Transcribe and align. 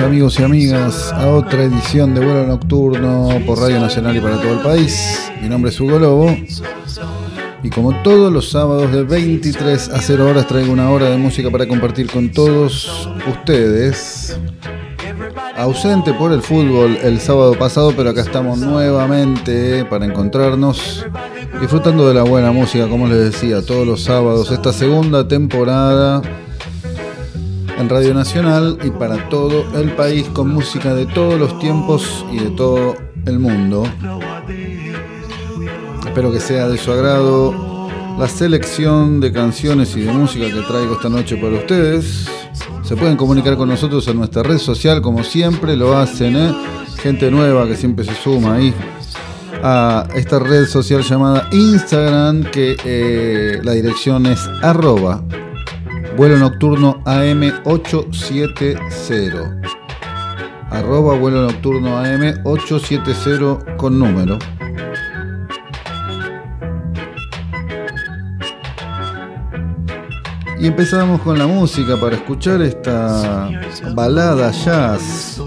Amigos 0.00 0.38
y 0.38 0.42
amigas 0.44 1.12
a 1.12 1.28
otra 1.28 1.64
edición 1.64 2.14
de 2.14 2.24
vuelo 2.24 2.46
nocturno 2.46 3.28
por 3.44 3.58
Radio 3.58 3.80
Nacional 3.80 4.16
y 4.16 4.20
para 4.20 4.40
todo 4.40 4.52
el 4.52 4.60
país. 4.60 5.30
Mi 5.42 5.48
nombre 5.48 5.70
es 5.70 5.80
Hugo 5.80 5.98
Lobo 5.98 6.36
y 7.62 7.70
como 7.70 8.02
todos 8.02 8.32
los 8.32 8.50
sábados 8.50 8.92
de 8.92 9.02
23 9.02 9.88
a 9.88 10.00
0 10.00 10.28
horas 10.28 10.46
traigo 10.46 10.72
una 10.72 10.90
hora 10.90 11.10
de 11.10 11.16
música 11.16 11.50
para 11.50 11.66
compartir 11.66 12.08
con 12.10 12.30
todos 12.30 13.08
ustedes. 13.28 14.38
Ausente 15.56 16.12
por 16.12 16.32
el 16.32 16.42
fútbol 16.42 16.96
el 17.02 17.18
sábado 17.18 17.54
pasado, 17.58 17.92
pero 17.96 18.10
acá 18.10 18.20
estamos 18.20 18.58
nuevamente 18.58 19.84
para 19.86 20.06
encontrarnos 20.06 21.04
disfrutando 21.60 22.06
de 22.06 22.14
la 22.14 22.22
buena 22.22 22.52
música, 22.52 22.86
como 22.88 23.08
les 23.08 23.32
decía, 23.32 23.64
todos 23.64 23.86
los 23.86 24.04
sábados, 24.04 24.52
esta 24.52 24.72
segunda 24.72 25.26
temporada 25.26 26.22
en 27.78 27.88
Radio 27.88 28.12
Nacional 28.12 28.78
y 28.82 28.90
para 28.90 29.28
todo 29.28 29.64
el 29.78 29.92
país 29.92 30.26
con 30.32 30.48
música 30.52 30.94
de 30.94 31.06
todos 31.06 31.38
los 31.38 31.58
tiempos 31.60 32.26
y 32.32 32.38
de 32.38 32.50
todo 32.50 32.96
el 33.24 33.38
mundo. 33.38 33.84
Espero 36.04 36.32
que 36.32 36.40
sea 36.40 36.68
de 36.68 36.76
su 36.76 36.90
agrado 36.90 37.88
la 38.18 38.26
selección 38.26 39.20
de 39.20 39.32
canciones 39.32 39.96
y 39.96 40.00
de 40.00 40.12
música 40.12 40.46
que 40.46 40.60
traigo 40.62 40.94
esta 40.94 41.08
noche 41.08 41.36
para 41.36 41.54
ustedes. 41.54 42.28
Se 42.82 42.96
pueden 42.96 43.16
comunicar 43.16 43.56
con 43.56 43.68
nosotros 43.68 44.08
en 44.08 44.16
nuestra 44.16 44.42
red 44.42 44.58
social, 44.58 45.00
como 45.00 45.22
siempre 45.22 45.76
lo 45.76 45.96
hacen, 45.96 46.36
¿eh? 46.36 46.54
gente 47.00 47.30
nueva 47.30 47.68
que 47.68 47.76
siempre 47.76 48.04
se 48.04 48.14
suma 48.14 48.56
ahí 48.56 48.74
a 49.62 50.08
esta 50.16 50.40
red 50.40 50.66
social 50.66 51.02
llamada 51.02 51.48
Instagram, 51.52 52.42
que 52.44 52.76
eh, 52.84 53.60
la 53.62 53.72
dirección 53.72 54.26
es 54.26 54.40
arroba 54.62 55.22
vuelo 56.18 56.36
nocturno 56.36 57.00
AM870. 57.04 59.62
Arroba 60.68 61.16
vuelo 61.16 61.42
nocturno 61.42 62.02
AM870 62.02 63.76
con 63.76 64.00
número. 64.00 64.36
Y 70.58 70.66
empezamos 70.66 71.22
con 71.22 71.38
la 71.38 71.46
música 71.46 71.96
para 71.96 72.16
escuchar 72.16 72.60
esta 72.62 73.48
balada 73.94 74.50
jazz 74.50 75.40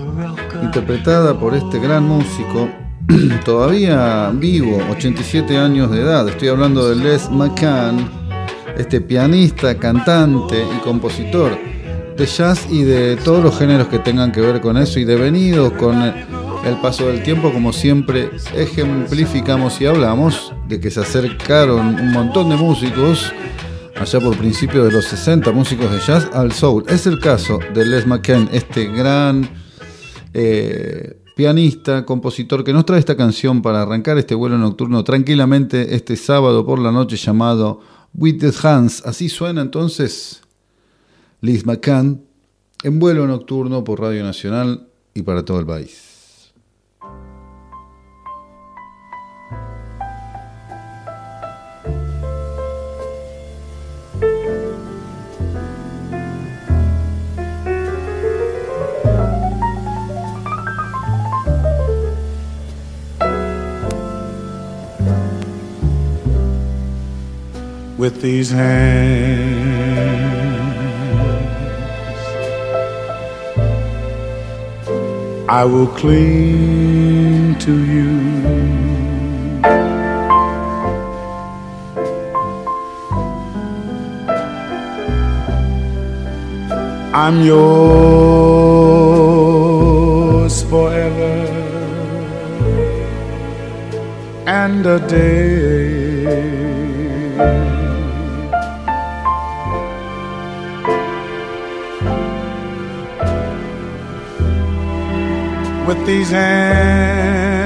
interpretada 0.63 1.38
por 1.38 1.53
este 1.53 1.80
gran 1.80 2.08
músico 2.08 2.69
todavía 3.44 4.31
vivo, 4.33 4.81
87 4.89 5.58
años 5.58 5.91
de 5.91 6.00
edad. 6.00 6.30
Estoy 6.30 6.47
hablando 6.47 6.88
de 6.88 6.95
Les 6.95 7.30
McCann 7.30 8.20
este 8.82 9.02
pianista, 9.02 9.78
cantante 9.78 10.64
y 10.75 10.80
compositor 10.80 11.58
de 12.18 12.25
jazz 12.25 12.68
y 12.69 12.84
de 12.84 13.16
todos 13.16 13.44
los 13.44 13.58
géneros 13.58 13.88
que 13.88 14.00
tengan 14.00 14.31
que 14.31 14.42
ver 14.42 14.59
con 14.62 14.78
eso 14.78 15.00
y 15.00 15.06
devenidos 15.06 15.72
con 15.74 16.02
el 16.02 16.75
paso 16.81 17.08
del 17.08 17.24
tiempo, 17.24 17.52
como 17.52 17.74
siempre 17.74 18.30
ejemplificamos 18.56 19.80
y 19.81 19.86
hablamos 19.86 20.53
de 20.68 20.80
que 20.80 20.91
se 20.91 21.00
acercaron 21.00 21.96
un 22.00 22.12
montón 22.12 22.50
de 22.50 22.58
músicos 22.58 23.31
allá 24.00 24.20
por 24.20 24.38
principios 24.38 24.86
de 24.86 24.91
los 24.91 25.06
60 25.06 25.52
músicos 25.52 25.91
de 25.91 26.00
jazz 26.00 26.30
al 26.34 26.52
soul. 26.52 26.84
Es 26.88 27.08
el 27.08 27.20
caso 27.20 27.59
de 27.74 27.86
Les 27.86 28.06
McCann, 28.06 28.50
este 28.52 28.86
gran 28.86 29.50
eh, 30.34 31.22
pianista, 31.36 32.06
compositor 32.06 32.64
que 32.64 32.74
nos 32.74 32.86
trae 32.86 33.00
esta 33.00 33.16
canción 33.16 33.62
para 33.62 33.81
arrancar 33.81 34.18
este 34.18 34.36
vuelo 34.36 34.58
nocturno 34.58 35.03
tranquilamente 35.03 35.96
este 35.96 36.16
sábado 36.16 36.66
por 36.66 36.80
la 36.80 36.91
noche 36.91 37.16
llamado 37.16 37.80
With 38.13 38.39
the 38.39 38.51
Hands. 38.67 39.03
Así 39.05 39.29
suena 39.29 39.61
entonces 39.61 40.41
Liz 41.41 41.66
McCann 41.66 42.23
en 42.83 42.99
vuelo 42.99 43.27
nocturno 43.27 43.83
por 43.83 43.99
Radio 43.99 44.23
Nacional 44.23 44.88
y 45.13 45.22
para 45.22 45.44
todo 45.44 45.59
el 45.59 45.66
país. 45.66 46.10
With 68.01 68.19
these 68.19 68.50
hands. 68.50 68.81
I 75.47 75.63
will 75.66 75.85
cling 76.00 77.59
to 77.59 77.73
you. 77.94 78.09
I'm 87.23 87.38
yours 87.51 88.23
forever 90.63 91.35
and 94.47 94.85
a 94.88 95.00
day 95.07 95.81
with 105.88 106.06
these 106.06 106.30
hands. 106.30 107.62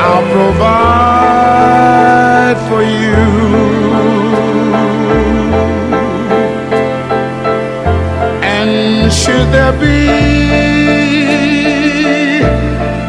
I'll 0.00 0.26
provide 0.38 1.74
for 2.68 2.82
you. 2.82 3.22
And 8.42 9.12
should 9.12 9.48
there 9.52 9.72
be 9.72 10.08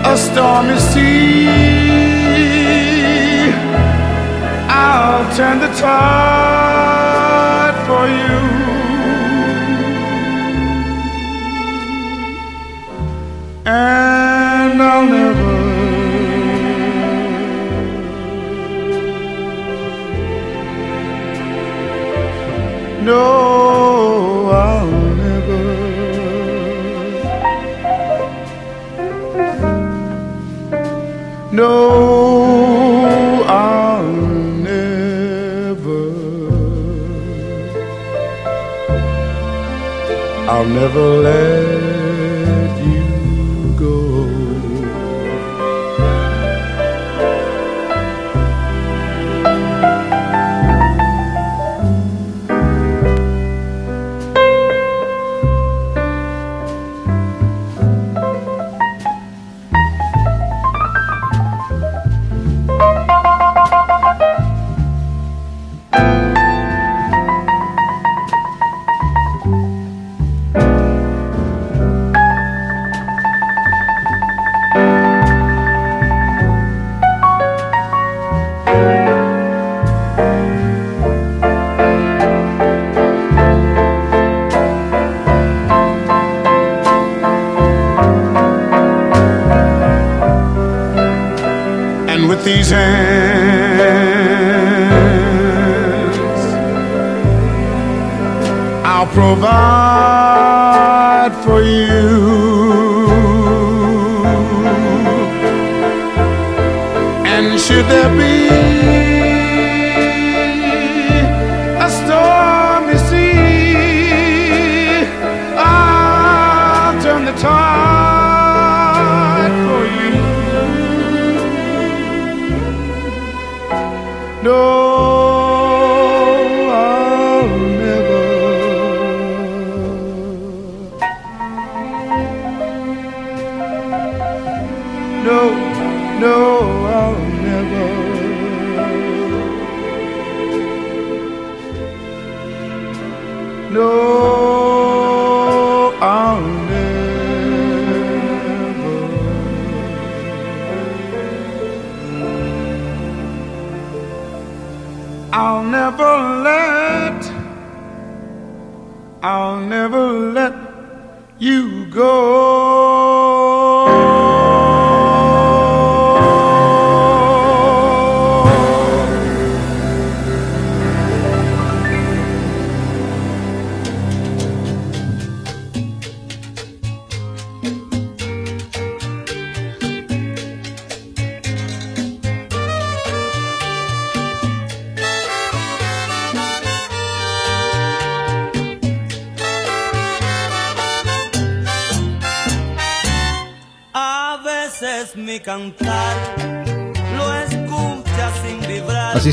a 0.03 0.15
stormy 0.18 0.77
sea, 0.79 1.47
I'll 4.69 5.25
turn 5.35 5.59
the 5.59 5.69
tide 5.79 7.75
for 7.88 8.07
you. 8.07 8.34
No, 31.56 33.46
I'll 33.48 34.12
never. 34.69 36.02
I'll 40.52 40.66
never 40.66 41.07
let 41.28 41.55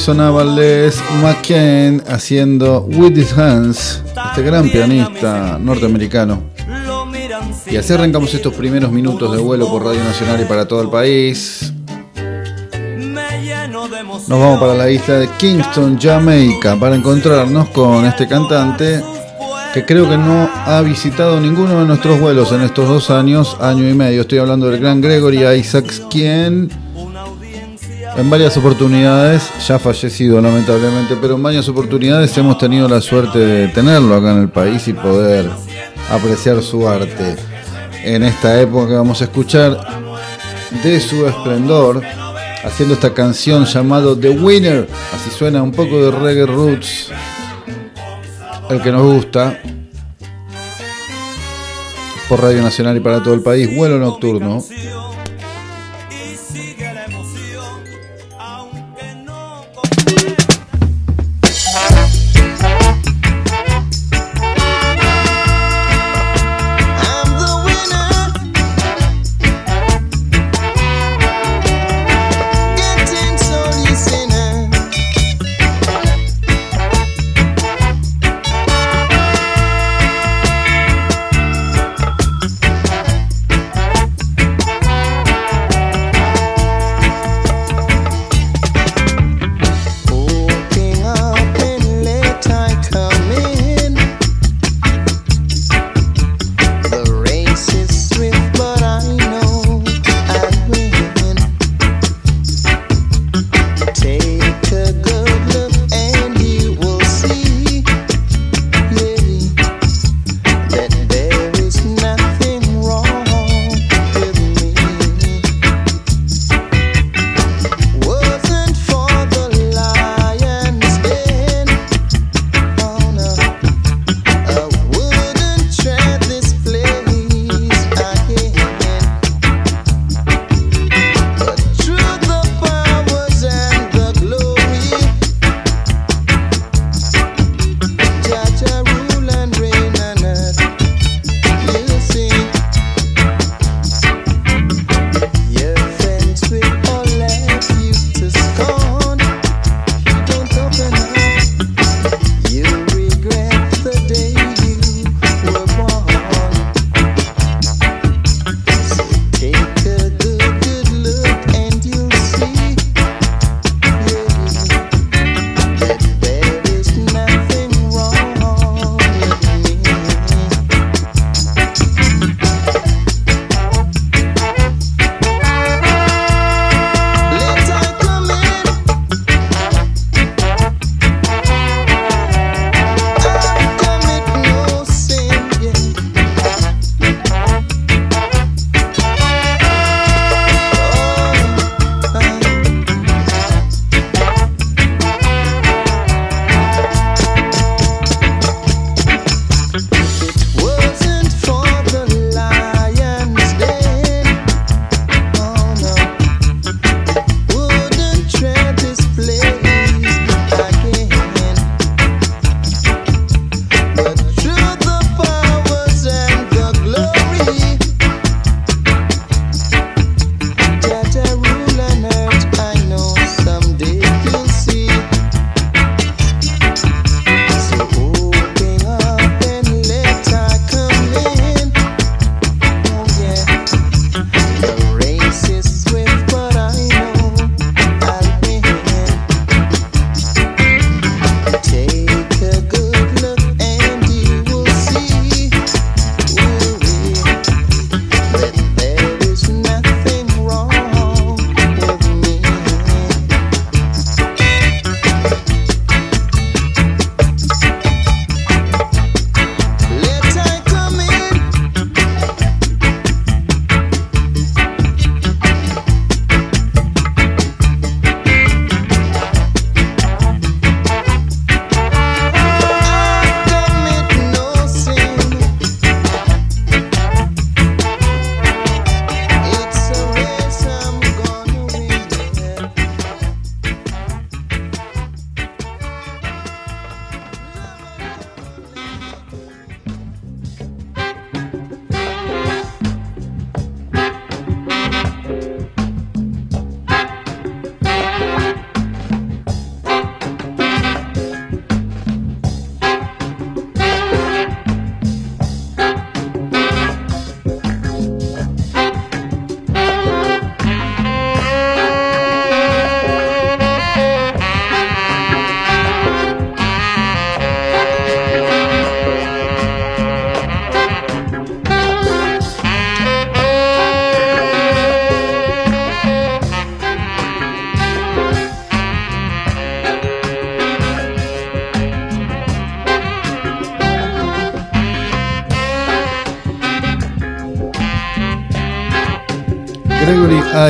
sonaba 0.02 0.42
Les 0.42 1.00
McCain 1.22 2.02
haciendo 2.08 2.88
With 2.88 3.16
His 3.16 3.38
Hands, 3.38 4.02
este 4.30 4.42
gran 4.42 4.68
pianista 4.68 5.60
norteamericano. 5.60 6.42
Y 7.70 7.76
así 7.76 7.92
arrancamos 7.92 8.34
estos 8.34 8.52
primeros 8.52 8.90
minutos 8.90 9.30
de 9.30 9.38
vuelo 9.38 9.70
por 9.70 9.84
Radio 9.84 10.02
Nacional 10.02 10.40
y 10.40 10.44
para 10.44 10.66
todo 10.66 10.82
el 10.82 10.88
país. 10.90 11.72
Nos 14.26 14.28
vamos 14.28 14.58
para 14.58 14.74
la 14.74 14.90
isla 14.90 15.18
de 15.18 15.28
Kingston, 15.38 15.96
Jamaica, 16.00 16.74
para 16.74 16.96
encontrarnos 16.96 17.68
con 17.68 18.04
este 18.04 18.26
cantante 18.26 19.00
que 19.72 19.84
creo 19.84 20.10
que 20.10 20.18
no 20.18 20.50
ha 20.66 20.82
visitado 20.82 21.40
ninguno 21.40 21.78
de 21.78 21.86
nuestros 21.86 22.18
vuelos 22.18 22.50
en 22.50 22.62
estos 22.62 22.88
dos 22.88 23.08
años, 23.10 23.56
año 23.60 23.88
y 23.88 23.94
medio. 23.94 24.22
Estoy 24.22 24.38
hablando 24.38 24.68
del 24.68 24.80
gran 24.80 25.00
Gregory 25.00 25.46
Isaacs, 25.46 26.02
quien 26.10 26.70
en 28.16 28.28
varias 28.28 28.56
oportunidades, 28.56 29.50
ya 29.66 29.78
fallecido 29.78 30.40
lamentablemente, 30.40 31.16
pero 31.20 31.36
en 31.36 31.42
varias 31.42 31.68
oportunidades 31.68 32.36
hemos 32.36 32.58
tenido 32.58 32.88
la 32.88 33.00
suerte 33.00 33.38
de 33.38 33.68
tenerlo 33.68 34.14
acá 34.14 34.32
en 34.32 34.42
el 34.42 34.48
país 34.48 34.86
y 34.88 34.92
poder 34.92 35.48
apreciar 36.10 36.62
su 36.62 36.86
arte. 36.88 37.36
En 38.04 38.22
esta 38.22 38.60
época 38.60 38.88
que 38.88 38.94
vamos 38.94 39.20
a 39.20 39.24
escuchar 39.24 39.78
de 40.82 41.00
su 41.00 41.26
esplendor, 41.26 42.02
haciendo 42.64 42.94
esta 42.94 43.14
canción 43.14 43.64
llamado 43.64 44.18
The 44.18 44.30
Winner, 44.30 44.88
así 45.14 45.30
suena 45.30 45.62
un 45.62 45.72
poco 45.72 46.04
de 46.04 46.10
reggae 46.10 46.46
roots, 46.46 47.10
el 48.68 48.82
que 48.82 48.92
nos 48.92 49.02
gusta, 49.02 49.58
por 52.28 52.40
Radio 52.40 52.62
Nacional 52.62 52.96
y 52.96 53.00
para 53.00 53.22
todo 53.22 53.34
el 53.34 53.42
país, 53.42 53.74
vuelo 53.74 53.98
nocturno. 53.98 54.64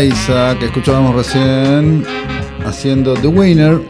Isaac, 0.01 0.59
que 0.59 0.67
escuchábamos 0.67 1.15
recién, 1.15 2.05
haciendo 2.65 3.13
The 3.15 3.27
Winner. 3.27 3.81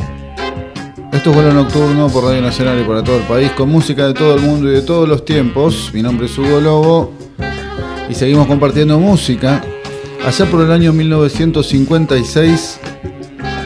Esto 1.13 1.31
es 1.31 1.37
vuelo 1.37 1.53
nocturno 1.53 2.09
por 2.09 2.25
Radio 2.25 2.43
Nacional 2.43 2.81
y 2.81 2.85
para 2.85 3.05
todo 3.05 3.19
el 3.19 3.23
país, 3.23 3.53
con 3.53 3.71
música 3.71 4.09
de 4.09 4.15
todo 4.15 4.35
el 4.35 4.41
mundo 4.41 4.69
y 4.69 4.75
de 4.75 4.83
todos 4.83 5.09
los 5.09 5.25
tiempos. 5.25 5.91
Mi 5.95 6.03
nombre 6.03 6.27
es 6.27 6.37
Hugo 6.37 6.61
Lobo 6.61 7.13
y 8.09 8.15
seguimos 8.15 8.49
compartiendo 8.49 8.99
música. 8.99 9.63
Allá 10.27 10.47
por 10.47 10.63
el 10.63 10.73
año 10.73 10.93
1956 10.93 12.81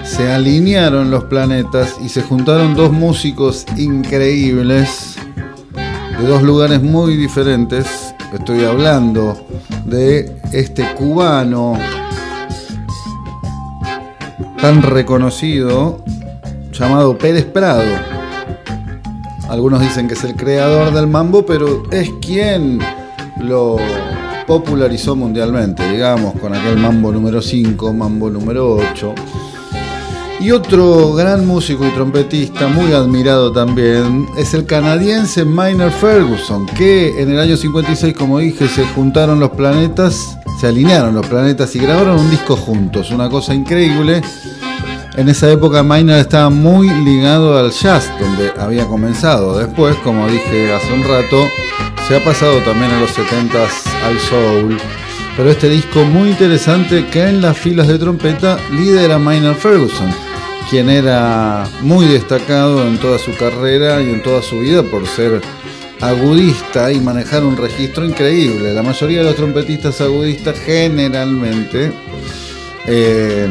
se 0.05 0.31
alinearon 0.31 1.11
los 1.11 1.25
planetas 1.25 1.97
y 2.05 2.09
se 2.11 2.23
juntaron 2.23 2.75
dos 2.75 2.93
músicos 2.93 3.65
increíbles 3.77 5.17
de 6.19 6.27
dos 6.27 6.43
lugares 6.43 6.83
muy 6.83 7.17
diferentes. 7.17 8.15
Estoy 8.33 8.65
hablando 8.65 9.47
de 9.87 10.37
este 10.53 10.85
cubano 10.95 11.79
tan 14.61 14.83
reconocido 14.83 16.03
llamado 16.73 17.17
Pérez 17.19 17.45
Prado. 17.45 17.85
Algunos 19.49 19.81
dicen 19.81 20.09
que 20.09 20.15
es 20.15 20.25
el 20.25 20.35
creador 20.35 20.93
del 20.93 21.07
mambo, 21.07 21.47
pero 21.47 21.85
es 21.91 22.11
quien 22.21 22.81
lo 23.41 23.77
popularizó 24.47 25.17
mundialmente, 25.17 25.89
digamos, 25.91 26.35
con 26.41 26.55
aquel 26.55 26.79
mambo 26.79 27.13
número 27.13 27.41
5, 27.41 27.93
mambo 27.93 28.31
número 28.31 28.77
8. 28.77 29.15
Y 30.39 30.51
otro 30.51 31.15
gran 31.15 31.47
músico 31.47 31.87
y 31.87 31.91
trompetista, 31.91 32.69
muy 32.69 32.93
admirado 32.93 33.53
también, 33.53 34.27
es 34.37 34.53
el 34.53 34.67
canadiense 34.67 35.45
Minor 35.45 35.91
Ferguson, 35.91 36.67
que 36.67 37.21
en 37.21 37.31
el 37.31 37.41
año 37.41 37.57
56, 37.57 38.15
como 38.15 38.39
dije, 38.39 38.69
se 38.69 38.85
juntaron 38.89 39.41
los 39.41 39.51
planetas, 39.51 40.39
se 40.59 40.67
alinearon 40.67 41.15
los 41.15 41.27
planetas 41.27 41.75
y 41.77 41.79
grabaron 41.79 42.19
un 42.19 42.31
disco 42.31 42.57
juntos, 42.57 43.11
una 43.11 43.29
cosa 43.29 43.55
increíble. 43.55 44.23
En 45.17 45.29
esa 45.29 45.51
época 45.51 45.83
Minor 45.83 46.19
estaba 46.19 46.51
muy 46.51 46.89
ligado 46.89 47.59
al 47.59 47.71
jazz, 47.71 48.11
donde 48.21 48.53
había 48.59 48.87
comenzado. 48.87 49.59
Después, 49.59 49.97
como 50.05 50.29
dije 50.29 50.75
hace 50.75 50.93
un 50.93 51.05
rato, 51.05 51.49
se 52.07 52.17
ha 52.17 52.25
pasado 52.25 52.59
también 52.61 52.91
a 52.93 53.01
los 53.01 53.11
70s 53.17 53.87
al 54.05 54.19
soul. 54.21 54.79
Pero 55.37 55.51
este 55.51 55.69
disco 55.69 56.05
muy 56.05 56.31
interesante 56.31 57.07
que 57.07 57.29
en 57.29 57.43
las 57.43 57.59
filas 57.59 57.89
de 57.89 57.99
trompeta 57.99 58.59
lidera 58.73 59.19
Minor 59.19 59.55
Ferguson, 59.55 60.11
quien 60.71 60.89
era 60.89 61.65
muy 61.83 62.07
destacado 62.07 62.87
en 62.87 62.99
toda 62.99 63.19
su 63.19 63.35
carrera 63.37 64.03
y 64.03 64.11
en 64.11 64.23
toda 64.23 64.41
su 64.43 64.61
vida 64.61 64.83
por 64.83 65.07
ser 65.07 65.43
agudista 66.01 66.93
y 66.93 67.01
manejar 67.01 67.45
un 67.45 67.57
registro 67.57 68.05
increíble. 68.05 68.73
La 68.75 68.83
mayoría 68.83 69.19
de 69.19 69.25
los 69.25 69.37
trompetistas 69.37 70.01
agudistas 70.01 70.59
generalmente 70.59 71.93
eh, 72.87 73.49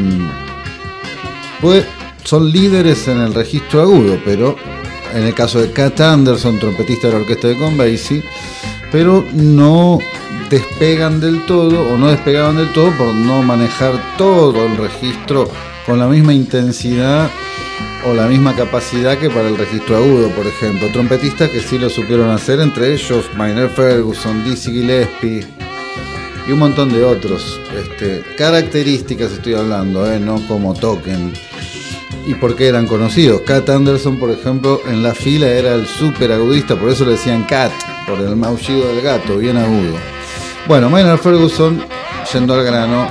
pues, 1.61 1.85
son 2.23 2.51
líderes 2.51 3.07
en 3.07 3.21
el 3.21 3.33
registro 3.33 3.81
agudo, 3.81 4.19
pero 4.23 4.55
en 5.13 5.23
el 5.23 5.33
caso 5.33 5.61
de 5.61 5.71
Cat 5.71 5.99
Anderson, 6.01 6.59
trompetista 6.59 7.07
de 7.07 7.13
la 7.13 7.19
orquesta 7.19 7.47
de 7.47 7.57
Convacy, 7.57 8.23
pero 8.91 9.25
no 9.33 9.99
despegan 10.49 11.19
del 11.19 11.45
todo 11.45 11.93
o 11.93 11.97
no 11.97 12.09
despegaban 12.09 12.57
del 12.57 12.71
todo 12.71 12.91
por 12.91 13.13
no 13.13 13.41
manejar 13.41 14.17
todo 14.17 14.65
el 14.65 14.77
registro 14.77 15.49
con 15.85 15.99
la 15.99 16.07
misma 16.07 16.33
intensidad 16.33 17.29
o 18.05 18.13
la 18.13 18.27
misma 18.27 18.55
capacidad 18.55 19.17
que 19.17 19.29
para 19.29 19.47
el 19.47 19.57
registro 19.57 19.97
agudo, 19.97 20.29
por 20.29 20.45
ejemplo. 20.45 20.89
Trompetistas 20.91 21.49
que 21.49 21.61
sí 21.61 21.77
lo 21.77 21.89
supieron 21.89 22.29
hacer, 22.29 22.59
entre 22.59 22.93
ellos 22.93 23.25
Minor 23.35 23.69
Ferguson, 23.69 24.43
Dizzy 24.43 24.71
Gillespie 24.71 25.45
y 26.47 26.51
un 26.51 26.59
montón 26.59 26.91
de 26.91 27.03
otros. 27.03 27.59
Este, 27.75 28.23
características 28.37 29.31
estoy 29.31 29.55
hablando, 29.55 30.11
¿eh? 30.11 30.19
no 30.19 30.45
como 30.47 30.73
token. 30.73 31.33
Y 32.27 32.35
por 32.35 32.55
qué 32.55 32.67
eran 32.67 32.87
conocidos. 32.87 33.41
Cat 33.41 33.69
Anderson, 33.69 34.19
por 34.19 34.31
ejemplo, 34.31 34.81
en 34.87 35.03
la 35.03 35.13
fila 35.13 35.47
era 35.47 35.73
el 35.73 35.87
super 35.87 36.31
agudista, 36.31 36.75
por 36.75 36.89
eso 36.89 37.05
le 37.05 37.11
decían 37.11 37.43
Cat, 37.43 37.71
por 38.07 38.19
el 38.19 38.35
maullido 38.35 38.87
del 38.87 39.01
gato, 39.01 39.37
bien 39.37 39.57
agudo. 39.57 39.95
Bueno, 40.67 40.89
Minor 40.89 41.19
Ferguson, 41.19 41.83
yendo 42.33 42.55
al 42.55 42.63
grano, 42.63 43.07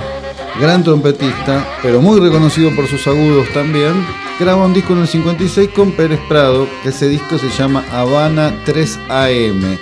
gran 0.60 0.82
trompetista, 0.82 1.78
pero 1.82 2.00
muy 2.00 2.18
reconocido 2.18 2.74
por 2.74 2.88
sus 2.88 3.06
agudos 3.06 3.48
también, 3.52 4.04
graba 4.38 4.66
un 4.66 4.72
disco 4.72 4.92
en 4.92 5.00
el 5.00 5.08
56 5.08 5.70
con 5.70 5.92
Pérez 5.92 6.20
Prado, 6.28 6.66
ese 6.84 7.08
disco 7.08 7.38
se 7.38 7.48
llama 7.50 7.84
Habana 7.92 8.62
3 8.64 8.98
AM. 9.08 9.78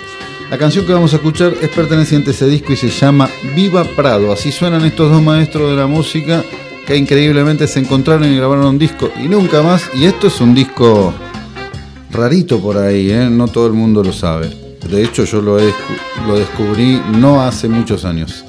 La 0.49 0.57
canción 0.57 0.85
que 0.85 0.93
vamos 0.93 1.13
a 1.13 1.15
escuchar 1.15 1.53
es 1.61 1.69
perteneciente 1.69 2.29
a 2.29 2.33
ese 2.33 2.47
disco 2.47 2.73
y 2.73 2.75
se 2.75 2.89
llama 2.89 3.29
Viva 3.55 3.83
Prado. 3.95 4.31
Así 4.31 4.51
suenan 4.51 4.85
estos 4.85 5.11
dos 5.11 5.21
maestros 5.21 5.71
de 5.71 5.77
la 5.77 5.87
música 5.87 6.43
que 6.85 6.95
increíblemente 6.95 7.67
se 7.67 7.79
encontraron 7.79 8.31
y 8.31 8.35
grabaron 8.35 8.65
un 8.65 8.79
disco 8.79 9.09
y 9.19 9.27
nunca 9.27 9.63
más. 9.63 9.89
Y 9.95 10.05
esto 10.05 10.27
es 10.27 10.39
un 10.39 10.53
disco 10.53 11.13
rarito 12.11 12.59
por 12.59 12.77
ahí, 12.77 13.09
¿eh? 13.09 13.29
no 13.31 13.47
todo 13.47 13.67
el 13.67 13.73
mundo 13.73 14.03
lo 14.03 14.13
sabe. 14.13 14.51
De 14.87 15.03
hecho 15.03 15.23
yo 15.23 15.41
lo 15.41 15.55
descubrí 16.35 17.01
no 17.17 17.41
hace 17.41 17.67
muchos 17.67 18.05
años. 18.05 18.45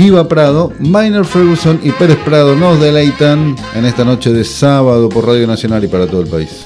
Viva 0.00 0.26
Prado, 0.26 0.72
Minor 0.78 1.26
Ferguson 1.26 1.78
y 1.82 1.90
Pérez 1.92 2.16
Prado 2.24 2.56
nos 2.56 2.80
deleitan 2.80 3.54
en 3.74 3.84
esta 3.84 4.02
noche 4.02 4.32
de 4.32 4.44
sábado 4.44 5.10
por 5.10 5.26
Radio 5.26 5.46
Nacional 5.46 5.84
y 5.84 5.88
para 5.88 6.06
todo 6.06 6.22
el 6.22 6.26
país. 6.26 6.64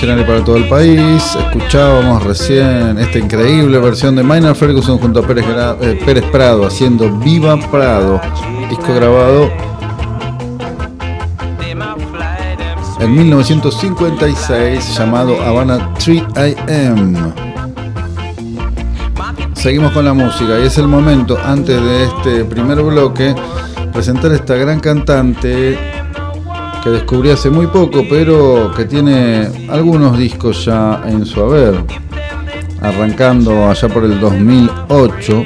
Para 0.00 0.42
todo 0.42 0.56
el 0.56 0.66
país. 0.66 1.36
Escuchábamos 1.36 2.24
recién 2.24 2.98
esta 2.98 3.18
increíble 3.18 3.78
versión 3.78 4.16
de 4.16 4.22
Minor 4.22 4.56
Ferguson 4.56 4.96
junto 4.96 5.20
a 5.20 5.26
Pérez, 5.26 5.44
eh, 5.82 6.00
Pérez 6.06 6.24
Prado 6.32 6.66
haciendo 6.66 7.10
Viva 7.18 7.58
Prado, 7.70 8.18
disco 8.70 8.94
grabado 8.94 9.50
en 12.98 13.14
1956 13.14 14.96
llamado 14.96 15.38
Havana 15.42 15.92
3 16.02 16.22
AM. 16.34 17.34
Seguimos 19.52 19.92
con 19.92 20.06
la 20.06 20.14
música 20.14 20.58
y 20.60 20.66
es 20.66 20.78
el 20.78 20.88
momento, 20.88 21.38
antes 21.44 21.78
de 21.78 22.04
este 22.04 22.44
primer 22.46 22.80
bloque, 22.82 23.34
presentar 23.92 24.30
a 24.30 24.36
esta 24.36 24.54
gran 24.54 24.80
cantante 24.80 25.89
que 26.82 26.90
descubrí 26.90 27.30
hace 27.30 27.50
muy 27.50 27.66
poco, 27.66 28.04
pero 28.08 28.72
que 28.74 28.84
tiene 28.84 29.48
algunos 29.68 30.16
discos 30.16 30.64
ya 30.64 31.02
en 31.06 31.26
su 31.26 31.40
haber, 31.42 31.84
arrancando 32.80 33.68
allá 33.68 33.88
por 33.88 34.04
el 34.04 34.18
2008. 34.20 35.44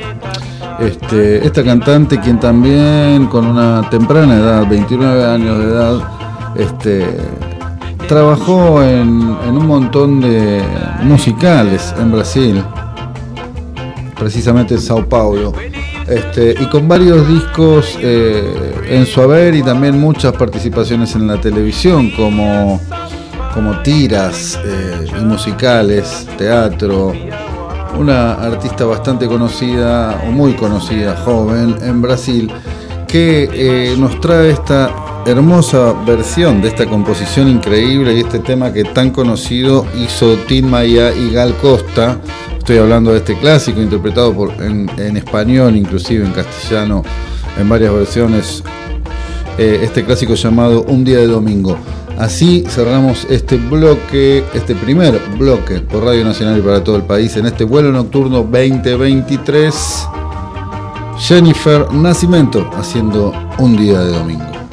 Este, 0.81 1.47
esta 1.47 1.63
cantante, 1.63 2.19
quien 2.21 2.39
también 2.41 3.27
con 3.27 3.47
una 3.47 3.89
temprana 3.91 4.37
edad, 4.37 4.67
29 4.69 5.25
años 5.25 5.59
de 5.59 5.65
edad, 5.65 5.99
este, 6.57 7.17
trabajó 8.09 8.83
en, 8.83 9.37
en 9.47 9.57
un 9.57 9.67
montón 9.67 10.21
de 10.21 10.63
musicales 11.03 11.95
en 11.99 12.13
Brasil, 12.13 12.63
precisamente 14.17 14.75
en 14.75 14.81
Sao 14.81 15.05
Paulo. 15.09 15.53
Este, 16.09 16.55
y 16.61 16.67
con 16.67 16.87
varios 16.87 17.27
discos 17.27 17.99
eh, 18.01 18.45
en 18.89 19.07
su 19.07 19.23
haber 19.23 19.55
y 19.55 19.63
también 19.63 19.99
muchas 19.99 20.33
participaciones 20.35 21.15
en 21.15 21.27
la 21.27 21.41
televisión 21.41 22.11
como, 22.11 22.79
como 23.55 23.81
tiras 23.81 24.59
eh, 24.65 25.07
y 25.19 25.25
musicales, 25.25 26.27
teatro. 26.37 27.13
Una 27.99 28.35
artista 28.35 28.85
bastante 28.85 29.27
conocida 29.27 30.21
o 30.27 30.33
muy 30.33 30.55
conocida, 30.55 31.17
joven, 31.25 31.77
en 31.81 32.03
Brasil, 32.03 32.53
que 33.07 33.49
eh, 33.53 33.97
nos 33.97 34.21
trae 34.21 34.51
esta 34.51 34.91
hermosa 35.25 35.95
versión 36.05 36.61
de 36.61 36.69
esta 36.69 36.87
composición 36.87 37.49
increíble 37.49 38.15
y 38.15 38.21
este 38.21 38.41
tema 38.41 38.73
que 38.73 38.85
tan 38.85 39.11
conocido 39.11 39.87
hizo 39.97 40.37
Tim 40.49 40.67
Maya 40.67 41.13
y 41.15 41.31
Gal 41.31 41.55
Costa. 41.63 42.19
Estoy 42.65 42.79
hablando 42.79 43.11
de 43.11 43.19
este 43.19 43.37
clásico 43.37 43.83
interpretado 43.83 44.35
en, 44.59 45.19
español, 45.19 45.77
inclusive 45.77 46.25
en 46.25 46.33
castellano, 46.33 47.03
en 47.59 47.69
varias 47.69 47.93
versiones. 47.93 48.65
eh, 49.59 49.81
este 49.83 50.03
clásico 50.03 50.33
llamado 50.33 50.83
Un 50.85 51.05
día 51.05 51.19
de 51.19 51.27
domingo. 51.27 51.77
Así 52.19 52.65
cerramos 52.67 53.27
este 53.29 53.59
bloque, 53.59 54.43
este 54.55 54.75
primer 54.75 55.21
bloque 55.37 55.81
por 55.81 56.05
Radio 56.05 56.25
Nacional 56.25 56.59
y 56.59 56.63
para 56.63 56.83
todo 56.83 56.97
el 56.97 57.03
país 57.03 57.37
en 57.37 57.45
este 57.45 57.65
vuelo 57.65 57.93
nocturno 57.93 58.39
2023. 58.39 60.09
Jennifer 61.19 61.93
Nacimiento 61.93 62.71
haciendo 62.79 63.31
Un 63.59 63.77
día 63.77 64.01
de 64.01 64.13
domingo. 64.13 64.64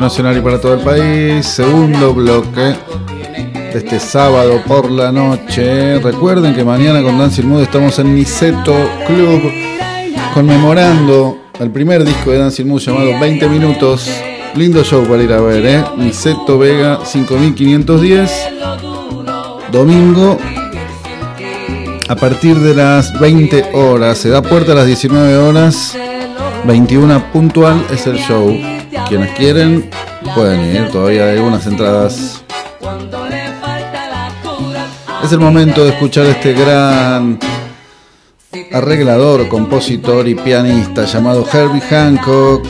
Nacional 0.00 0.36
y 0.36 0.40
para 0.40 0.60
todo 0.60 0.74
el 0.74 0.80
país. 0.80 1.46
Segundo 1.46 2.12
bloque 2.12 2.74
de 3.72 3.78
este 3.78 3.98
sábado 3.98 4.60
por 4.66 4.90
la 4.90 5.10
noche. 5.10 5.98
Recuerden 5.98 6.54
que 6.54 6.64
mañana 6.64 7.02
con 7.02 7.18
Dancing 7.18 7.44
Mood 7.44 7.62
estamos 7.62 7.98
en 7.98 8.14
Niceto 8.14 8.74
Club 9.06 9.52
conmemorando 10.34 11.38
el 11.58 11.70
primer 11.70 12.04
disco 12.04 12.30
de 12.30 12.38
Dancing 12.38 12.66
Mood 12.66 12.80
llamado 12.80 13.18
20 13.18 13.48
Minutos. 13.48 14.10
Lindo 14.54 14.82
show 14.84 15.04
para 15.06 15.22
ir 15.22 15.32
a 15.32 15.40
ver, 15.40 15.66
¿eh? 15.66 15.84
Niceto 15.96 16.58
Vega 16.58 17.04
5510. 17.04 18.30
Domingo 19.72 20.38
a 22.08 22.16
partir 22.16 22.56
de 22.58 22.74
las 22.74 23.18
20 23.18 23.70
horas. 23.74 24.18
Se 24.18 24.28
da 24.28 24.42
puerta 24.42 24.72
a 24.72 24.74
las 24.74 24.86
19 24.86 25.36
horas. 25.38 25.96
21 26.64 27.32
puntual 27.32 27.84
es 27.90 28.06
el 28.06 28.18
show. 28.18 28.75
Quienes 29.08 29.30
quieren 29.32 29.88
pueden 30.34 30.74
ir, 30.74 30.90
todavía 30.90 31.26
hay 31.26 31.36
algunas 31.36 31.64
entradas. 31.66 32.42
Es 35.22 35.32
el 35.32 35.38
momento 35.38 35.84
de 35.84 35.90
escuchar 35.90 36.26
este 36.26 36.52
gran 36.52 37.38
arreglador, 38.72 39.48
compositor 39.48 40.26
y 40.26 40.34
pianista 40.34 41.04
llamado 41.04 41.46
Herbie 41.50 41.80
Hancock, 41.80 42.66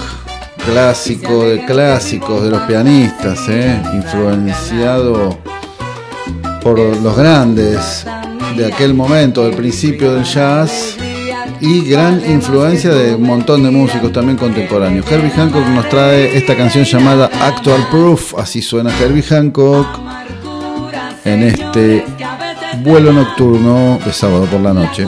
clásico 0.64 1.44
de 1.44 1.64
clásicos 1.64 2.42
de 2.42 2.51
los 2.51 2.61
pianistas, 2.62 3.49
¿eh? 3.49 3.81
influenciado 3.94 5.38
por 6.62 6.79
los 6.79 7.16
grandes 7.16 8.05
de 8.57 8.66
aquel 8.66 8.92
momento, 8.92 9.44
del 9.44 9.55
principio 9.55 10.14
del 10.14 10.25
jazz 10.25 10.96
y 11.61 11.88
gran 11.88 12.23
influencia 12.29 12.90
de 12.90 13.14
un 13.14 13.23
montón 13.23 13.62
de 13.62 13.71
músicos 13.71 14.12
también 14.12 14.37
contemporáneos. 14.37 15.11
Herbie 15.11 15.31
Hancock 15.31 15.66
nos 15.69 15.88
trae 15.88 16.37
esta 16.37 16.57
canción 16.57 16.85
llamada 16.85 17.31
Actual 17.40 17.87
Proof, 17.90 18.35
así 18.38 18.62
suena 18.62 18.90
Herbie 18.99 19.23
Hancock 19.23 19.87
en 21.25 21.42
este 21.42 22.05
vuelo 22.83 23.12
nocturno 23.12 23.99
de 24.05 24.12
sábado 24.12 24.47
por 24.47 24.61
la 24.61 24.73
noche. 24.73 25.07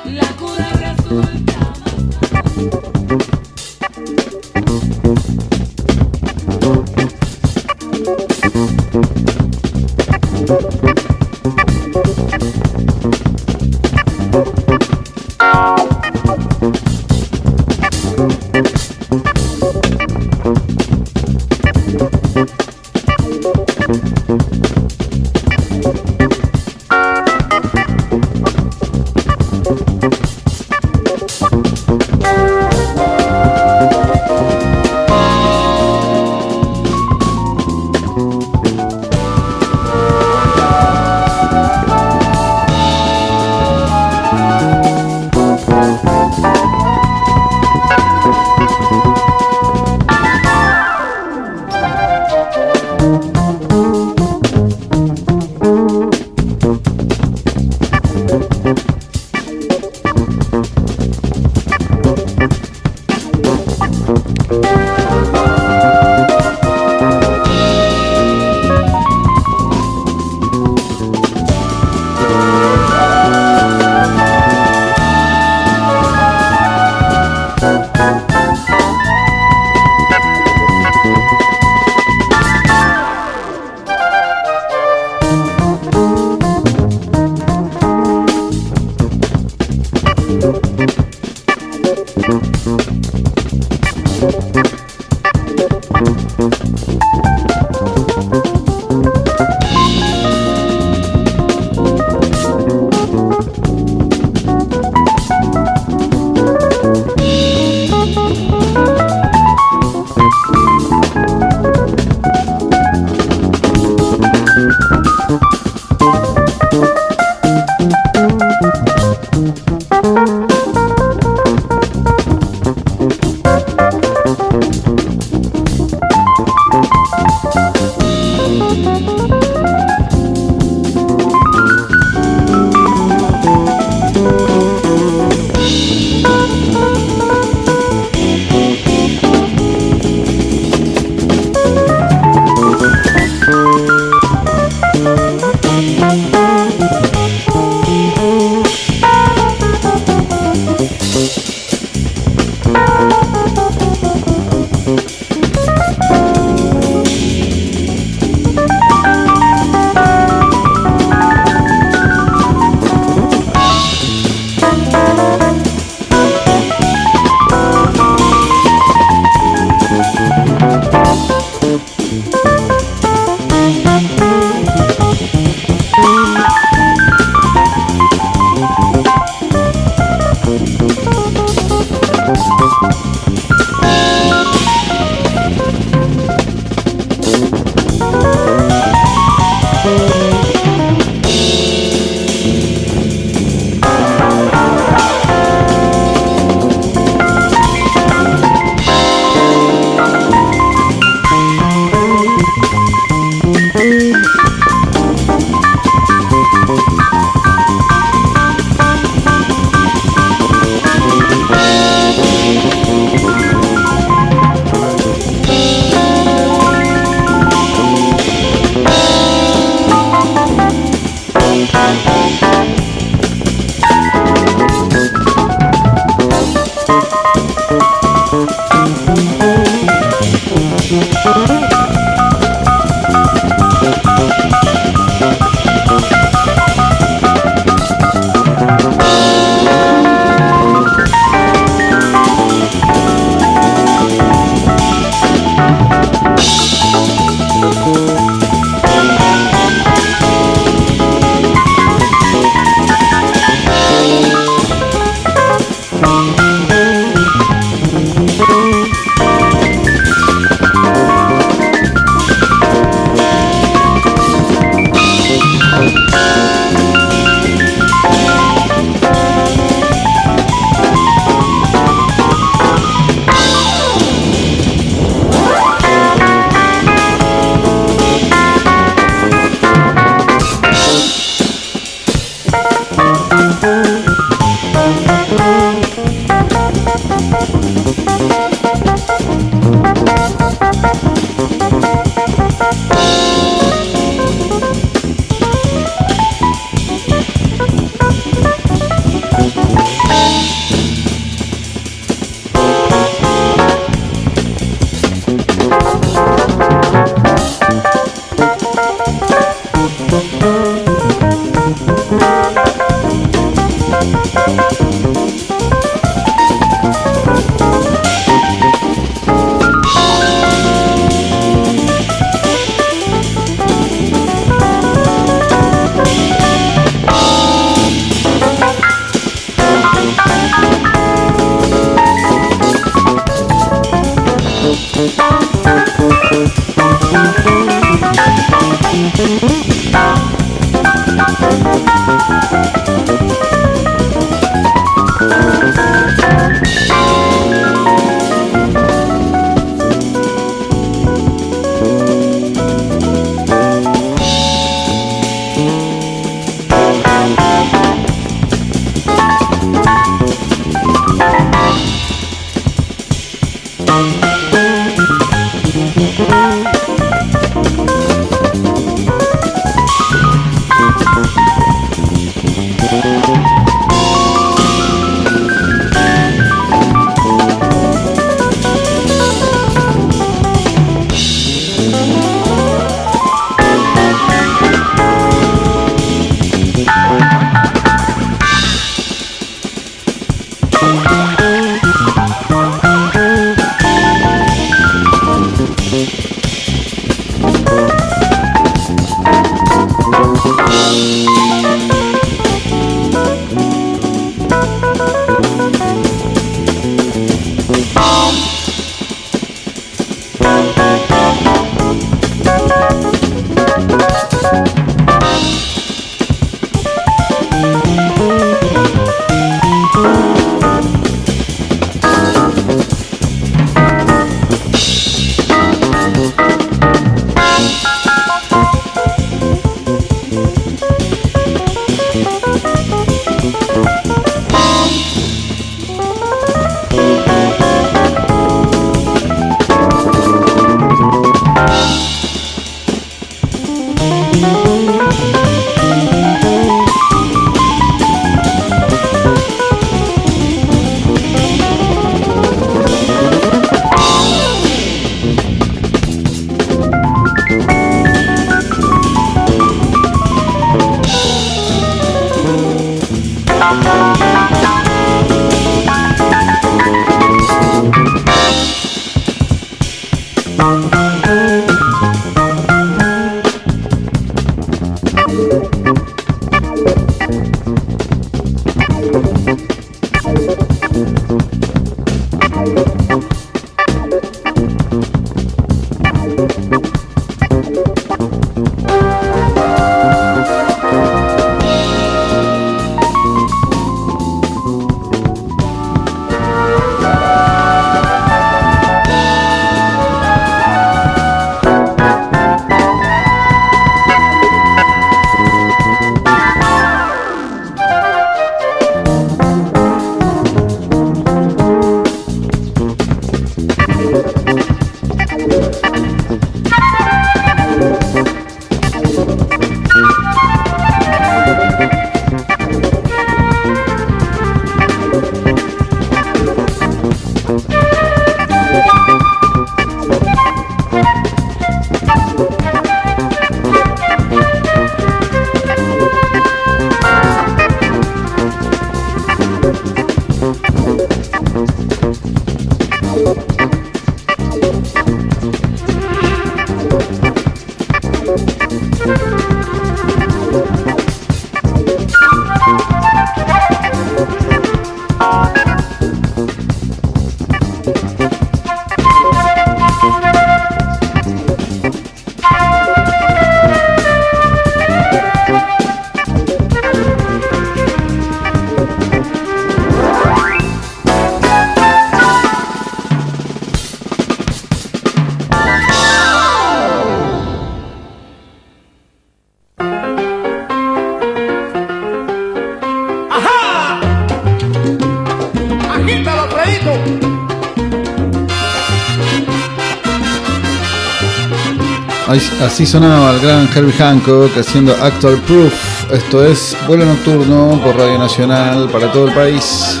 Así 592.72 592.86
sonaba 592.86 593.32
el 593.32 593.40
gran 593.40 593.68
Herbie 593.68 593.92
Hancock 593.92 594.56
haciendo 594.56 594.94
Actor 594.94 595.38
Proof. 595.42 596.10
Esto 596.10 596.42
es 596.42 596.74
vuelo 596.86 597.04
nocturno 597.04 597.78
por 597.84 597.94
Radio 597.94 598.18
Nacional 598.18 598.88
para 598.88 599.12
todo 599.12 599.28
el 599.28 599.34
país. 599.34 600.00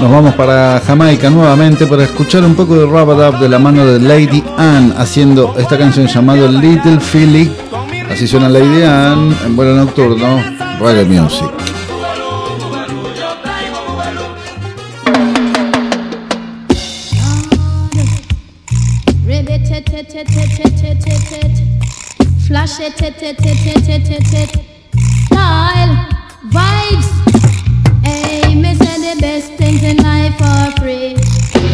Nos 0.00 0.08
vamos 0.08 0.34
para 0.36 0.80
Jamaica 0.86 1.30
nuevamente 1.30 1.84
para 1.88 2.04
escuchar 2.04 2.44
un 2.44 2.54
poco 2.54 2.76
de 2.76 2.86
Rabadab 2.86 3.40
de 3.40 3.48
la 3.48 3.58
mano 3.58 3.84
de 3.86 3.98
Lady 3.98 4.44
Anne 4.56 4.94
haciendo 4.98 5.56
esta 5.58 5.76
canción 5.76 6.06
llamada 6.06 6.46
Little 6.46 7.00
Philly. 7.00 7.50
Así 8.08 8.28
suena 8.28 8.48
Lady 8.48 8.84
Anne 8.84 9.34
en 9.44 9.56
vuelo 9.56 9.74
nocturno, 9.74 10.44
reggae 10.78 11.04
music. 11.06 11.73
Style, 22.84 22.92
vibes. 26.52 27.08
Hey, 28.04 28.54
me 28.54 28.74
say 28.74 29.14
the 29.14 29.18
best 29.22 29.52
things 29.54 29.82
in 29.82 29.96
life 29.96 30.36
are 30.42 30.70
free. 30.72 31.14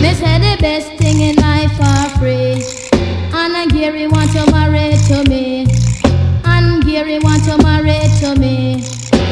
Me 0.00 0.14
say 0.14 0.38
the 0.38 0.56
best 0.60 0.92
thing 0.98 1.18
in 1.20 1.34
life 1.42 1.76
are 1.80 2.08
free. 2.20 2.62
Anna 3.34 3.66
Gary 3.72 4.06
want 4.06 4.30
to 4.34 4.48
marry 4.52 4.94
to 5.08 5.24
me. 5.28 5.66
And 6.44 6.84
Gary 6.84 7.18
want 7.18 7.42
to 7.46 7.58
marry 7.58 7.98
to 8.20 8.36
me. 8.38 8.84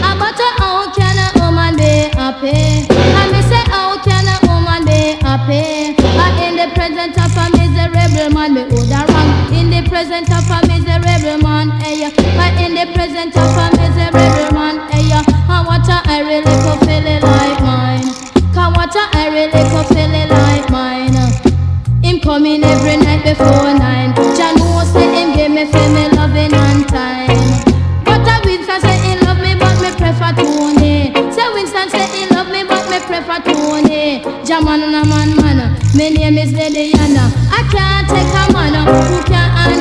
Ah, 0.03 0.17
but 0.19 0.35
how 0.59 0.91
can 0.93 1.17
a 1.17 1.31
woman 1.39 1.77
be 1.77 2.11
happy? 2.19 2.89
And 2.91 3.31
me 3.31 3.41
say 3.43 3.63
how 3.71 3.97
can 4.03 4.27
a 4.27 4.41
woman 4.51 4.85
be 4.85 5.15
happy? 5.23 5.95
Ah, 6.19 6.35
in 6.43 6.57
the 6.57 6.67
presence 6.75 7.17
of 7.17 7.37
a 7.39 7.49
miserable 7.57 8.31
man, 8.35 8.53
me 8.55 8.65
woulda 8.65 9.07
wrong. 9.07 9.55
In 9.55 9.71
the 9.71 9.83
presence 9.89 10.29
of 10.33 10.51
a 10.51 10.68
miserable 11.01 11.43
man, 11.43 11.71
hey, 11.81 12.05
ah, 12.05 12.63
in 12.65 12.75
the 12.75 12.87
presence 12.95 13.37
of 13.37 13.57
a 13.57 13.67
miserable 13.77 14.51
man, 14.55 14.77
hey, 14.91 15.11
ah, 15.13 15.65
what 15.67 15.87
a 15.89 15.97
I 16.09 16.21
really 16.21 16.45
could 16.45 16.81
feel 16.87 17.07
it 17.07 17.23
like 17.23 17.61
mine. 17.63 18.09
Cause 18.55 18.73
what 18.77 18.95
a 18.95 19.05
I 19.17 19.29
really 19.31 19.65
could 19.71 19.87
feel 19.95 20.13
it 20.13 20.31
like 20.31 20.67
mine. 20.71 21.15
Him 22.03 22.21
coming 22.21 22.65
every 22.65 22.97
night 22.97 23.23
before 23.25 23.75
nine. 23.75 24.15
Jah 24.37 24.55
know 24.57 24.83
say 24.85 25.07
him 25.13 25.37
give 25.37 25.53
me 25.53 25.65
feel 25.67 25.91
me 25.93 26.09
loving 26.17 26.55
on 26.55 26.85
time. 26.87 27.37
But 28.05 28.25
a 28.27 28.41
Winston 28.45 28.81
say 28.81 28.99
he 29.05 29.13
love 29.25 29.39
me, 29.39 29.55
but 29.59 29.77
me 29.83 29.91
prefer 29.95 30.33
Tony. 30.35 31.13
Say 31.35 31.47
Winston 31.55 31.91
say 31.91 32.07
he 32.15 32.27
love 32.35 32.49
me, 32.51 32.65
but 32.65 32.89
me 32.91 32.99
prefer 32.99 33.39
Tony. 33.45 34.23
Jaman 34.47 34.83
and 34.83 34.97
a 34.97 35.03
man 35.05 35.37
man, 35.37 35.59
my 35.95 36.09
name 36.09 36.39
is 36.39 36.53
Lady 36.53 36.93
Anna. 36.99 37.31
I 37.51 37.63
can't 37.71 38.09
take 38.09 38.33
a 38.33 38.45
man 38.53 38.75
who 38.87 39.23
can't 39.25 39.78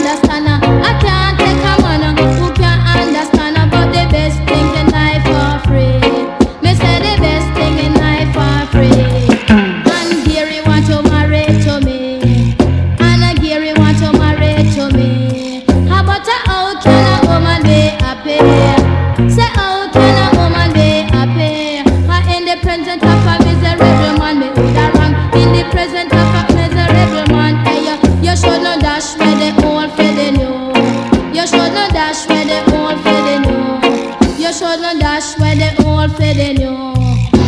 new. 34.79 34.87
You 34.87 34.93
should 34.93 34.99
not 34.99 34.99
dash 34.99 35.39
where 35.39 35.55
the 35.55 35.85
old 35.85 36.11
for 36.11 36.21
the 36.21 36.53
new. 36.53 36.77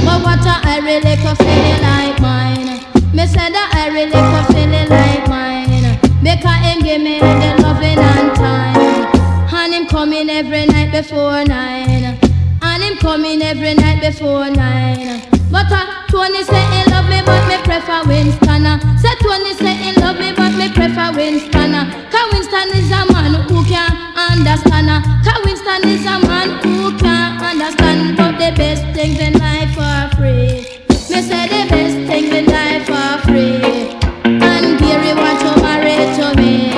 But 0.05 0.23
what 0.23 0.45
a 0.45 0.55
I 0.63 0.80
really 0.80 1.15
could 1.17 1.38
feel 1.38 1.47
it 1.47 1.82
like 1.82 2.19
mine. 2.21 2.80
Me 3.13 3.25
said 3.27 3.51
that 3.53 3.71
I 3.73 3.89
really 3.89 4.11
could 4.11 4.47
feel 4.55 4.73
it 4.73 4.89
like 4.89 5.27
mine. 5.30 5.99
Because 6.21 6.61
him 6.65 6.80
give 6.82 7.01
me 7.01 7.19
the 7.19 7.61
loving 7.61 7.97
and 7.99 8.36
time. 8.36 9.07
And 9.53 9.73
him 9.73 9.88
coming 9.88 10.30
every 10.30 10.65
night 10.65 10.91
before 10.91 11.43
nine. 11.45 12.17
And 12.61 12.84
him 12.84 12.97
coming 12.97 13.41
every 13.41 13.73
night 13.75 14.01
before 14.01 14.49
nine. 14.49 15.21
But 15.51 15.71
uh, 15.71 15.86
Tony 16.09 16.43
say 16.43 16.61
he 16.71 16.89
love 16.91 17.09
me, 17.09 17.21
but 17.25 17.47
me 17.47 17.57
prefer 17.63 18.03
Winston. 18.07 18.65
uh. 18.65 18.80
Say 18.97 19.15
Tony 19.21 19.53
say 19.53 19.73
he 19.75 19.93
love 20.01 20.19
me, 20.19 20.32
but 20.36 20.53
me 20.55 20.69
prefer 20.71 21.11
Winston. 21.15 21.73
uh. 21.73 22.09
Cause 22.11 22.34
Winston 22.34 22.69
is 22.77 22.91
a 22.91 23.11
man 23.13 23.34
who 23.49 23.63
can 23.65 24.09
understand. 24.34 24.89
uh. 24.89 25.01
Cause 25.25 25.41
Winston 25.45 25.82
is 25.89 26.05
a 26.05 26.17
man 26.27 26.49
who 26.63 26.97
can't 26.97 27.41
understand. 27.41 28.17
But 28.17 28.34
the 28.38 28.51
best 28.55 28.84
things 28.95 29.19
in 29.19 29.34
life 29.39 29.77
are 29.77 30.09
free. 30.15 30.65
Me 31.11 31.19
say 31.21 31.43
the 31.53 31.61
best 31.69 31.97
things 32.09 32.32
in 32.39 32.45
life 32.45 32.89
are 32.89 33.17
free. 33.25 33.97
And 34.25 34.80
Gary 34.80 35.13
want 35.21 35.39
to 35.45 35.51
marry 35.61 35.97
to 36.17 36.25
me. 36.39 36.71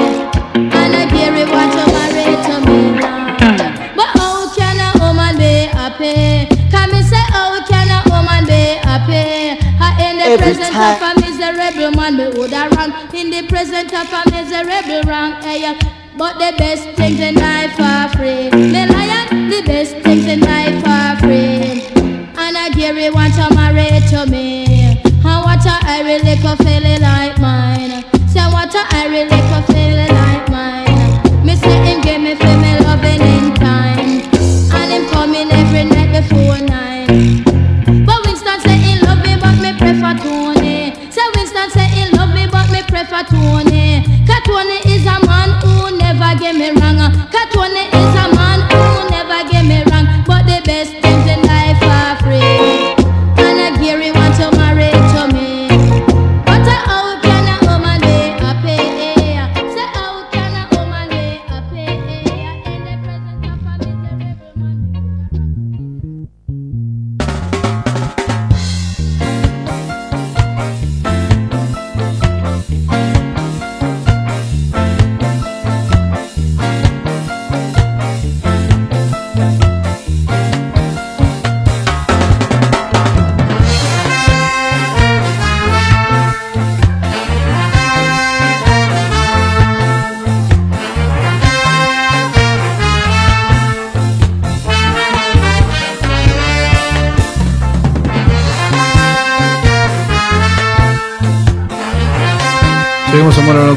And 0.56 0.94
Gary 1.12 1.44
want 1.54 1.72
to 1.78 1.84
marry 1.96 2.28
to 2.48 2.56
me. 2.68 2.82
But 3.98 4.10
how 4.18 4.36
can 4.56 4.78
a 4.88 4.90
woman 5.04 5.38
be 5.38 5.54
happy? 5.78 6.48
Can 6.72 6.88
me 6.92 7.02
say 7.04 7.24
how 7.36 7.60
can 7.68 7.88
a 7.90 8.00
woman 8.10 8.46
be 8.46 8.80
happy? 8.88 9.60
In 10.02 10.18
the 10.18 10.24
Every 10.24 10.38
presence 10.38 10.70
time- 10.70 10.96
of 10.96 11.18
a 11.18 11.22
miserable 11.22 11.92
man, 12.00 12.18
me 12.18 12.28
woulda 12.30 12.70
wrong. 12.76 12.92
In 13.14 13.30
the 13.30 13.42
presence 13.48 13.92
of 13.94 14.08
a 14.12 14.22
miserable 14.32 15.02
wrong, 15.10 15.42
hey. 15.42 15.78
But 16.22 16.38
the 16.38 16.56
best 16.56 16.88
things 16.90 17.20
in 17.20 17.34
life 17.34 17.80
are 17.80 18.08
free. 18.10 18.52
Me 18.52 18.86
lion, 18.86 19.50
the 19.50 19.64
best 19.66 19.96
things 20.06 20.28
in 20.28 20.42
life 20.42 20.86
are 20.86 21.18
free. 21.18 21.82
And 22.38 22.56
a 22.56 22.70
Gary 22.78 23.10
want 23.10 23.34
to 23.42 23.50
marry 23.56 23.90
to 24.12 24.30
me. 24.30 25.02
And 25.04 25.40
what 25.42 25.66
a 25.66 25.74
I 25.82 26.04
really 26.06 26.38
could 26.38 26.60
feel 26.60 26.86
it 26.86 27.02
like 27.02 27.40
mine. 27.40 28.06
Say 28.30 28.46
what 28.54 28.70
a 28.70 28.86
I 28.94 29.08
really 29.10 29.42
could 29.50 29.66
feel 29.74 29.98
it 29.98 30.12
like 30.14 30.48
mine. 30.52 31.44
Me 31.44 31.56
say 31.56 31.74
him 31.90 32.02
give 32.02 32.22
me 32.22 32.36
feel 32.36 32.58
me 32.62 32.78
loving 32.86 33.22
in 33.34 33.56
time. 33.56 34.22
And 34.78 34.92
him 34.94 35.10
coming 35.10 35.50
every 35.50 35.86
night 35.90 36.22
before 36.22 36.60
nine. 36.70 38.06
But 38.06 38.22
Winston 38.28 38.60
say 38.62 38.78
he 38.78 39.02
love 39.02 39.26
me, 39.26 39.42
but 39.42 39.58
me 39.58 39.74
prefer 39.74 40.14
Tony. 40.22 40.94
Say 41.10 41.26
Winston 41.36 41.72
say 41.72 41.88
he 41.90 42.16
love 42.16 42.30
me, 42.30 42.46
but 42.46 42.70
me 42.70 42.84
prefer 42.84 43.24
Tony 43.24 43.71
give 46.42 46.56
me 46.58 46.81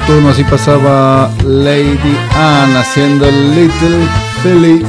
nocturno, 0.06 0.30
así 0.30 0.44
pasaba 0.44 1.30
Lady 1.44 2.16
Anne 2.34 2.76
haciendo 2.76 3.26
Little 3.30 4.06
Philly. 4.42 4.84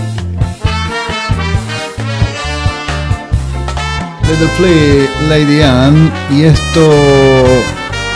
Little 4.23 4.47
Philly, 4.57 5.09
Lady 5.29 5.61
Anne. 5.61 6.11
Y 6.31 6.43
esto 6.43 6.91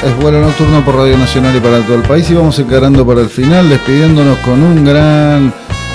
es 0.04 0.18
vuelo 0.22 0.42
nocturno 0.42 0.84
por 0.84 0.96
Radio 0.96 1.18
Nacional 1.18 1.56
y 1.56 1.60
para 1.62 1.80
todo 1.82 1.96
el 1.96 2.04
país. 2.04 2.30
Y 2.32 2.34
vamos 2.34 2.60
encarando 2.60 3.06
para 3.08 3.22
el 3.22 3.30
final, 3.30 3.70
despidiéndonos 3.70 4.38
con 4.40 4.62
un 4.62 4.84
gran 4.84 5.54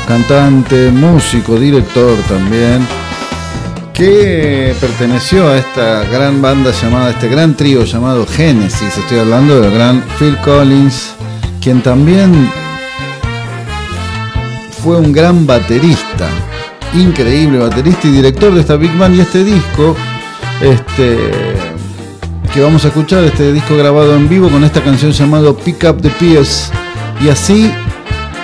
cantante, 0.09 0.91
músico, 0.91 1.59
director 1.59 2.17
también 2.29 2.87
que 3.95 4.75
perteneció 4.81 5.49
a 5.49 5.57
esta 5.57 6.05
gran 6.05 6.43
banda 6.43 6.73
llamada, 6.73 7.11
este 7.11 7.29
gran 7.29 7.55
trío 7.55 7.85
llamado 7.85 8.27
Genesis. 8.27 8.99
Estoy 8.99 9.21
hablando 9.21 9.61
del 9.61 9.73
gran 9.73 10.03
Phil 10.19 10.37
Collins, 10.39 11.15
quien 11.63 11.81
también 11.81 12.51
fue 14.83 14.97
un 14.97 15.13
gran 15.13 15.47
baterista, 15.47 16.29
increíble 16.93 17.59
baterista 17.59 18.09
y 18.09 18.11
director 18.11 18.53
de 18.53 18.61
esta 18.63 18.77
Big 18.77 18.95
Band 18.99 19.15
y 19.17 19.21
este 19.21 19.45
disco, 19.45 19.97
este 20.61 21.17
que 22.53 22.61
vamos 22.61 22.85
a 22.85 22.89
escuchar 22.89 23.25
este 23.25 23.53
disco 23.53 23.77
grabado 23.77 24.15
en 24.15 24.29
vivo 24.29 24.49
con 24.49 24.63
esta 24.65 24.83
canción 24.83 25.13
llamado 25.13 25.57
Pick 25.57 25.85
Up 25.89 26.03
the 26.03 26.11
Pieces. 26.11 26.71
Y 27.25 27.29
así 27.29 27.73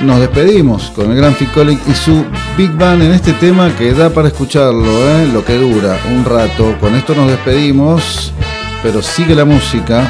nos 0.00 0.20
despedimos 0.20 0.92
con 0.94 1.10
el 1.10 1.16
gran 1.16 1.34
Phil 1.34 1.48
Collins 1.52 1.80
y 1.88 1.94
su 1.94 2.24
Big 2.60 2.76
Band 2.76 3.02
en 3.02 3.12
este 3.12 3.32
tema 3.32 3.74
que 3.74 3.94
da 3.94 4.10
para 4.10 4.28
escucharlo, 4.28 4.84
¿eh? 4.84 5.26
lo 5.32 5.42
que 5.42 5.56
dura 5.56 5.98
un 6.10 6.26
rato. 6.26 6.76
Con 6.78 6.94
esto 6.94 7.14
nos 7.14 7.30
despedimos, 7.30 8.34
pero 8.82 9.00
sigue 9.00 9.34
la 9.34 9.46
música. 9.46 10.06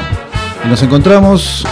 Y 0.65 0.67
nos 0.67 0.83
encontramos, 0.83 1.65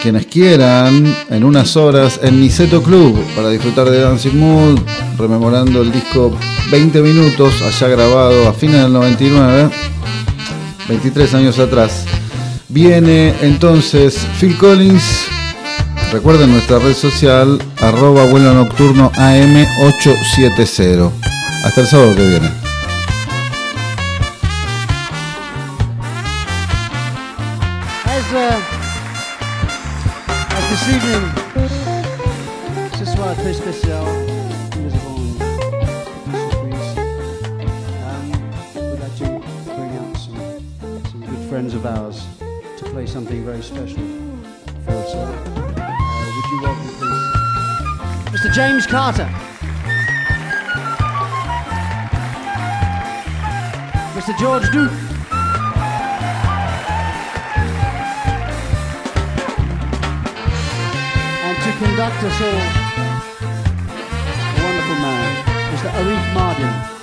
quienes 0.00 0.24
quieran, 0.24 1.14
en 1.28 1.44
unas 1.44 1.76
horas 1.76 2.18
en 2.22 2.40
Niceto 2.40 2.82
Club 2.82 3.22
para 3.36 3.50
disfrutar 3.50 3.90
de 3.90 4.00
Dancing 4.00 4.34
Mood, 4.34 4.80
rememorando 5.18 5.82
el 5.82 5.92
disco 5.92 6.34
20 6.70 7.02
minutos, 7.02 7.60
allá 7.60 7.88
grabado 7.88 8.48
a 8.48 8.54
fines 8.54 8.80
del 8.80 8.94
99, 8.94 9.68
23 10.88 11.34
años 11.34 11.58
atrás. 11.58 12.06
Viene 12.70 13.34
entonces 13.42 14.26
Phil 14.40 14.56
Collins 14.56 15.28
Recuerden 16.12 16.52
nuestra 16.52 16.78
red 16.78 16.94
social 16.94 17.60
arroba 17.80 18.24
vuelo 18.24 18.54
nocturno 18.54 19.12
AM870. 19.12 21.10
Hasta 21.64 21.80
el 21.82 21.86
sábado 21.86 22.14
que 22.14 22.26
viene. 22.26 22.68
James 48.58 48.88
Carter? 48.88 49.28
Mr. 54.16 54.36
George 54.36 54.68
Duke. 54.72 54.90
and 61.44 61.56
to 61.62 61.70
conduct 61.78 62.24
us 62.24 62.40
all, 62.42 62.62
a 64.10 64.60
wonderful 64.64 64.98
man, 65.06 65.28
Mr. 65.72 65.88
Arif 65.90 66.24
Mardin. 66.34 66.97